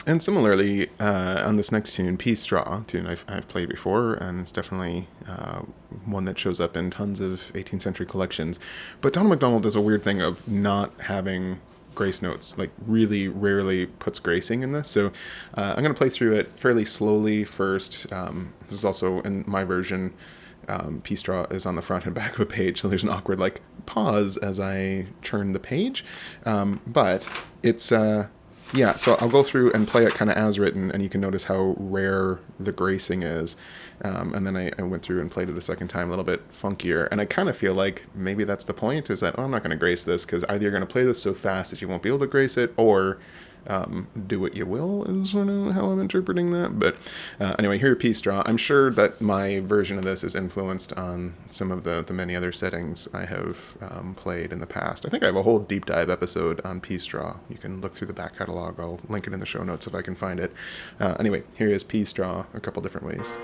[0.08, 4.40] And similarly, uh, on this next tune, Pease Straw, tune I've, I've played before, and
[4.40, 5.58] it's definitely uh,
[6.06, 8.58] one that shows up in tons of 18th century collections.
[9.02, 11.60] But Donald MacDonald does a weird thing of not having
[11.94, 14.88] grace notes, like, really rarely puts gracing in this.
[14.88, 15.08] So
[15.58, 18.10] uh, I'm going to play through it fairly slowly first.
[18.10, 20.14] Um, this is also in my version.
[20.68, 23.10] Um, Pease Straw is on the front and back of a page, so there's an
[23.10, 26.02] awkward like pause as I turn the page.
[26.46, 27.26] Um, but
[27.62, 28.28] it's uh,
[28.74, 31.20] yeah, so I'll go through and play it kind of as written, and you can
[31.20, 33.56] notice how rare the gracing is.
[34.02, 36.24] Um, and then I, I, went through and played it a second time, a little
[36.24, 37.08] bit funkier.
[37.10, 39.62] And I kind of feel like maybe that's the point: is that oh, I'm not
[39.62, 41.88] going to grace this because either you're going to play this so fast that you
[41.88, 43.18] won't be able to grace it, or
[43.66, 46.78] um, do what you will is sort of how I'm interpreting that.
[46.78, 46.96] But
[47.40, 48.42] uh, anyway, here Pease Straw.
[48.46, 52.34] I'm sure that my version of this is influenced on some of the, the many
[52.36, 55.04] other settings I have um, played in the past.
[55.06, 57.36] I think I have a whole deep dive episode on Pease Straw.
[57.48, 58.78] You can look through the back catalog.
[58.80, 60.52] I'll link it in the show notes if I can find it.
[61.00, 63.36] Uh, anyway, here is Pease Straw a couple different ways.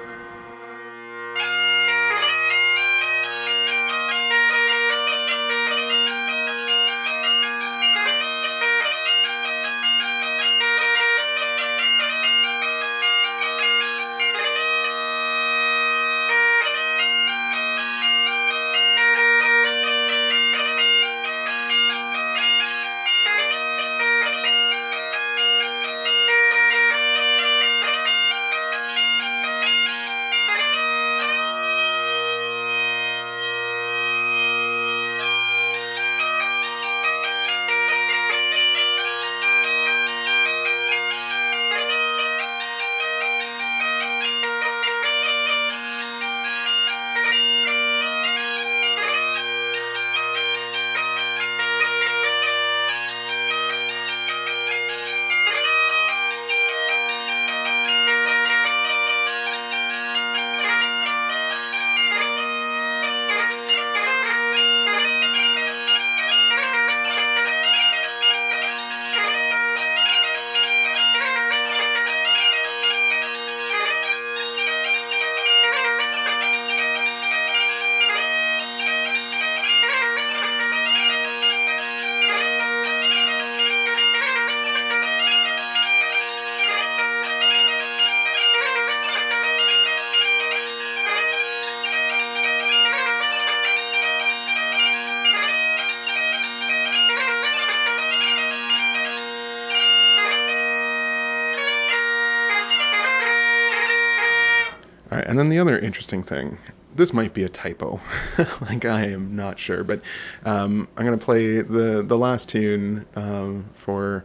[105.45, 106.59] Then the other interesting thing,
[106.95, 108.01] this might be a typo,
[108.62, 110.01] like I am not sure, but
[110.45, 114.24] um, I'm gonna play the the last tune um, for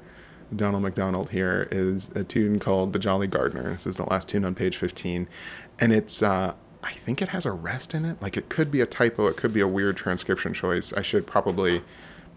[0.56, 1.30] Donald MacDonald.
[1.30, 4.78] Here is a tune called "The Jolly Gardener." This is the last tune on page
[4.78, 5.28] 15,
[5.80, 6.54] and it's uh,
[6.84, 8.22] I think it has a rest in it.
[8.22, 10.94] Like it could be a typo, it could be a weird transcription choice.
[10.94, 11.82] I should probably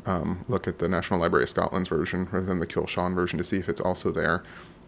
[0.07, 3.45] um, look at the National Library of Scotland's version rather than the Kilshawn version to
[3.45, 4.43] see if it's also there.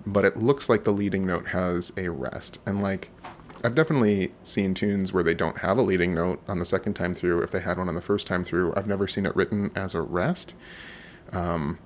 [0.06, 2.58] But it looks like the leading note has a rest.
[2.66, 3.10] And like,
[3.64, 7.14] I've definitely seen tunes where they don't have a leading note on the second time
[7.14, 7.42] through.
[7.42, 9.94] If they had one on the first time through, I've never seen it written as
[9.94, 10.54] a rest.
[11.32, 11.78] Um,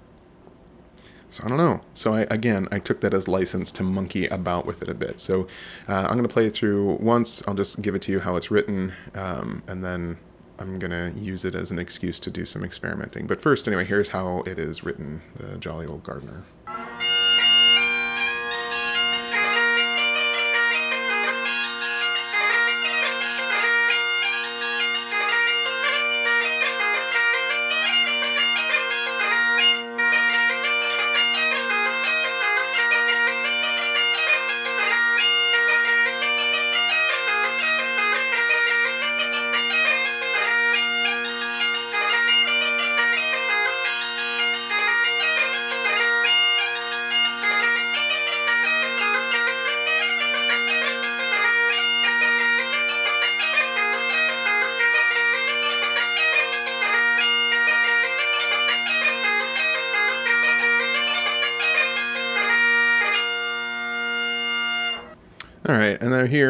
[1.31, 1.81] so I don't know.
[1.95, 5.21] So I, again, I took that as license to monkey about with it a bit.
[5.21, 5.47] So
[5.89, 7.47] uh, I'm going to play it through once.
[7.47, 10.17] I'll just give it to you how it's written, um, and then
[10.59, 13.27] I'm going to use it as an excuse to do some experimenting.
[13.27, 16.43] But first, anyway, here's how it is written, the Jolly Old Gardener.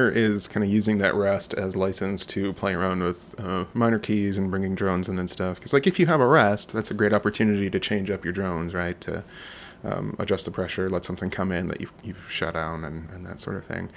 [0.09, 3.99] And now kind of using that rest as license to play around with uh, minor
[3.99, 5.57] keys and bringing drones and then stuff.
[5.57, 8.33] Because like if you have a rest, that's a great opportunity to change up your
[8.33, 9.01] drones, right?
[9.03, 9.25] To
[9.85, 13.27] um, adjust the pressure, let something come in that you've, you've shut down, and, and
[13.27, 13.91] that sort of thing.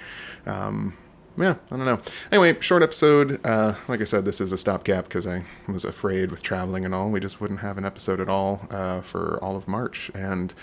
[0.45, 0.97] Um,
[1.38, 2.01] yeah, I don't know.
[2.32, 3.39] Anyway, short episode.
[3.45, 6.93] Uh, like I said, this is a stopgap because I was afraid with traveling and
[6.93, 7.09] all.
[7.09, 10.53] We just wouldn't have an episode at all uh, for all of March, and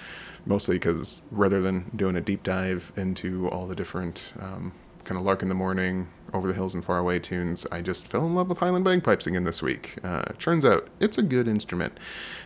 [0.47, 4.73] mostly because rather than doing a deep dive into all the different um,
[5.09, 8.07] kind of Lark in the Morning, Over the Hills and Far Away tunes, I just
[8.09, 9.97] fell in love with Highland bagpipes again this week.
[10.05, 11.99] Uh, turns out it's a good instrument.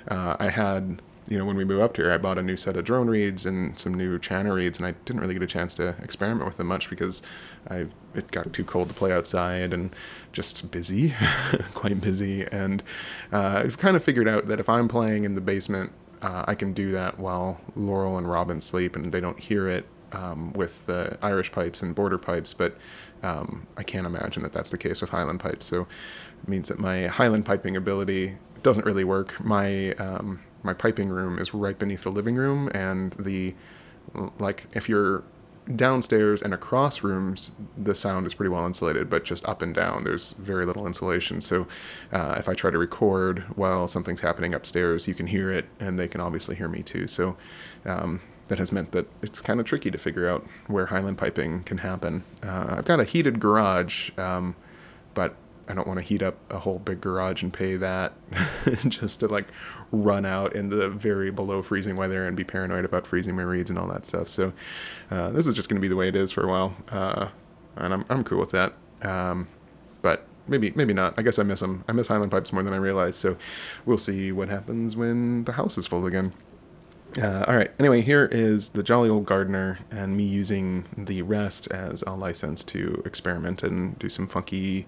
[0.06, 2.76] Uh, I had you know, when we moved up here, I bought a new set
[2.76, 5.72] of drone reeds and some new chanter reeds, and I didn't really get a chance
[5.74, 7.22] to experiment with them much because
[7.70, 9.94] I it got too cold to play outside and
[10.32, 11.14] just busy,
[11.74, 12.44] quite busy.
[12.50, 12.82] And
[13.32, 15.92] uh, I've kind of figured out that if I'm playing in the basement
[16.22, 19.86] uh, I can do that while Laurel and Robin sleep and they don't hear it
[20.12, 22.76] um, with the Irish pipes and border pipes, but
[23.22, 25.66] um, I can't imagine that that's the case with Highland pipes.
[25.66, 25.82] So
[26.42, 29.42] it means that my Highland piping ability doesn't really work.
[29.44, 33.54] My um, my piping room is right beneath the living room, and the
[34.38, 35.24] like if you're
[35.76, 40.02] downstairs and across rooms, the sound is pretty well insulated, but just up and down,
[40.02, 41.40] there's very little insulation.
[41.40, 41.68] So
[42.12, 45.98] uh, if I try to record while something's happening upstairs, you can hear it, and
[45.98, 47.06] they can obviously hear me too.
[47.06, 47.36] So
[47.84, 51.62] um, that has meant that it's kind of tricky to figure out where Highland piping
[51.64, 52.24] can happen.
[52.43, 54.55] Uh, I've got a heated garage, um,
[55.14, 55.34] but
[55.68, 58.12] I don't want to heat up a whole big garage and pay that
[58.88, 59.47] just to like
[59.90, 63.70] run out in the very below freezing weather and be paranoid about freezing my reeds
[63.70, 64.28] and all that stuff.
[64.28, 64.53] So
[65.11, 67.28] uh, this is just going to be the way it is for a while, uh,
[67.76, 68.74] and I'm I'm cool with that.
[69.03, 69.49] Um,
[70.03, 71.14] but maybe maybe not.
[71.16, 71.84] I guess I miss them.
[71.88, 73.16] I miss Highland pipes more than I realize.
[73.16, 73.36] So
[73.86, 76.32] we'll see what happens when the house is full again.
[77.20, 77.70] Uh, all right.
[77.78, 82.64] Anyway, here is the Jolly Old Gardener and me using the rest as a license
[82.64, 84.86] to experiment and do some funky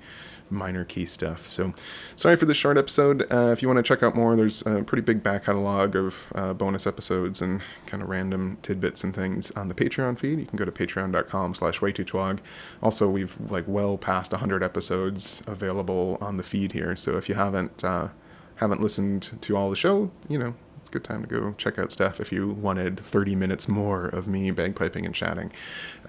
[0.49, 1.47] minor key stuff.
[1.47, 1.75] So,
[2.17, 3.31] sorry for the short episode.
[3.31, 6.15] Uh, if you want to check out more, there's a pretty big back catalog of
[6.35, 10.39] uh, bonus episodes and kind of random tidbits and things on the Patreon feed.
[10.39, 12.39] You can go to patreon.com slash waytotwog.
[12.83, 16.97] Also, we've like well past 100 episodes available on the feed here.
[16.97, 18.09] So if you haven't uh,
[18.57, 20.55] haven't listened to all the show, you know,
[20.85, 24.09] it's a good time to go check out stuff if you wanted 30 minutes more
[24.09, 25.51] of me bagpiping and chatting.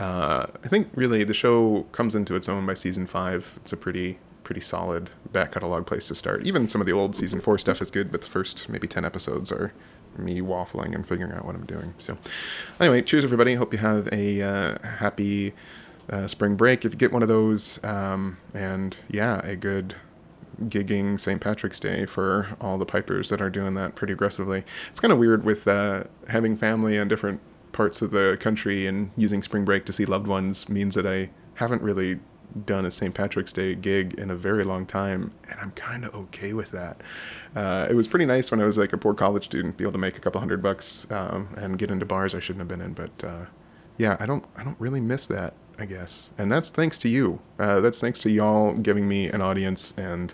[0.02, 3.58] Uh, I think really the show comes into its own by season five.
[3.62, 6.46] It's a pretty pretty solid back catalog place to start.
[6.46, 9.06] Even some of the old season four stuff is good, but the first maybe 10
[9.06, 9.72] episodes are
[10.18, 11.94] me waffling and figuring out what I'm doing.
[11.98, 12.18] So,
[12.82, 13.56] anyway, cheers, everybody.
[13.56, 15.54] Hope you have a uh, happy
[16.10, 17.82] uh, spring break if you get one of those.
[17.82, 19.96] Um, and yeah, a good
[20.64, 21.41] gigging St.
[21.41, 24.64] Patrick's Day for all the pipers that are doing that pretty aggressively.
[24.89, 27.41] It's kind of weird with uh, having family in different
[27.72, 31.30] parts of the country and using spring break to see loved ones means that I
[31.56, 32.20] haven't really
[32.66, 33.14] done a St.
[33.14, 37.01] Patrick's Day gig in a very long time, and I'm kind of okay with that.
[37.56, 39.91] Uh, it was pretty nice when I was like a poor college student, be able
[39.93, 42.82] to make a couple hundred bucks um, and get into bars I shouldn't have been
[42.82, 42.93] in.
[42.93, 43.45] But uh,
[43.98, 46.32] yeah, I don't, I don't really miss that I guess.
[46.38, 47.39] And that's thanks to you.
[47.60, 50.34] Uh, that's thanks to y'all giving me an audience and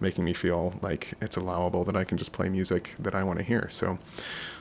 [0.00, 3.38] making me feel like it's allowable that I can just play music that I want
[3.38, 3.68] to hear.
[3.70, 3.98] So,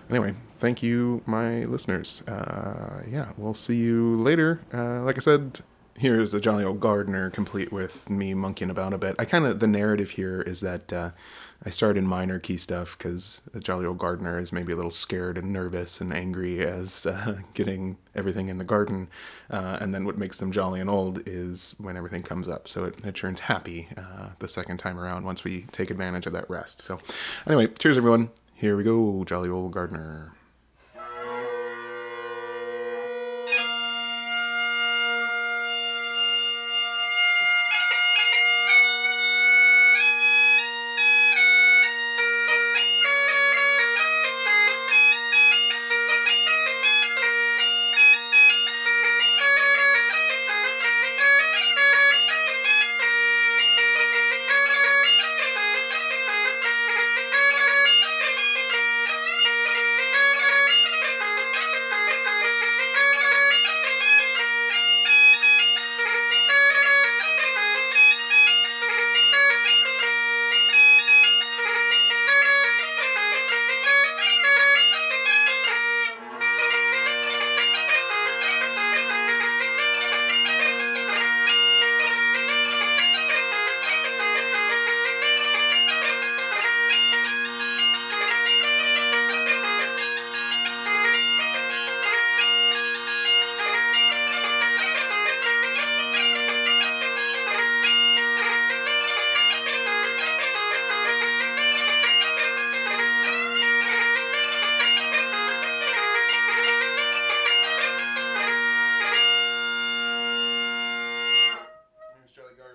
[0.10, 2.22] anyway, thank you, my listeners.
[2.28, 4.62] Uh, yeah, we'll see you later.
[4.74, 5.62] Uh, like I said,
[5.98, 9.16] here's the jolly old gardener, complete with me monkeying about a bit.
[9.18, 11.12] I kind of the narrative here is that uh,
[11.64, 15.38] I start in minor key stuff because jolly old gardener is maybe a little scared
[15.38, 19.08] and nervous and angry as uh, getting everything in the garden,
[19.52, 22.68] uh, and then what makes them jolly and old is when everything comes up.
[22.68, 26.34] So it, it turns happy uh, the second time around once we take advantage of
[26.34, 26.82] that rest.
[26.82, 27.00] So
[27.46, 28.32] anyway, cheers everyone.
[28.56, 30.32] Here we go, jolly old gardener.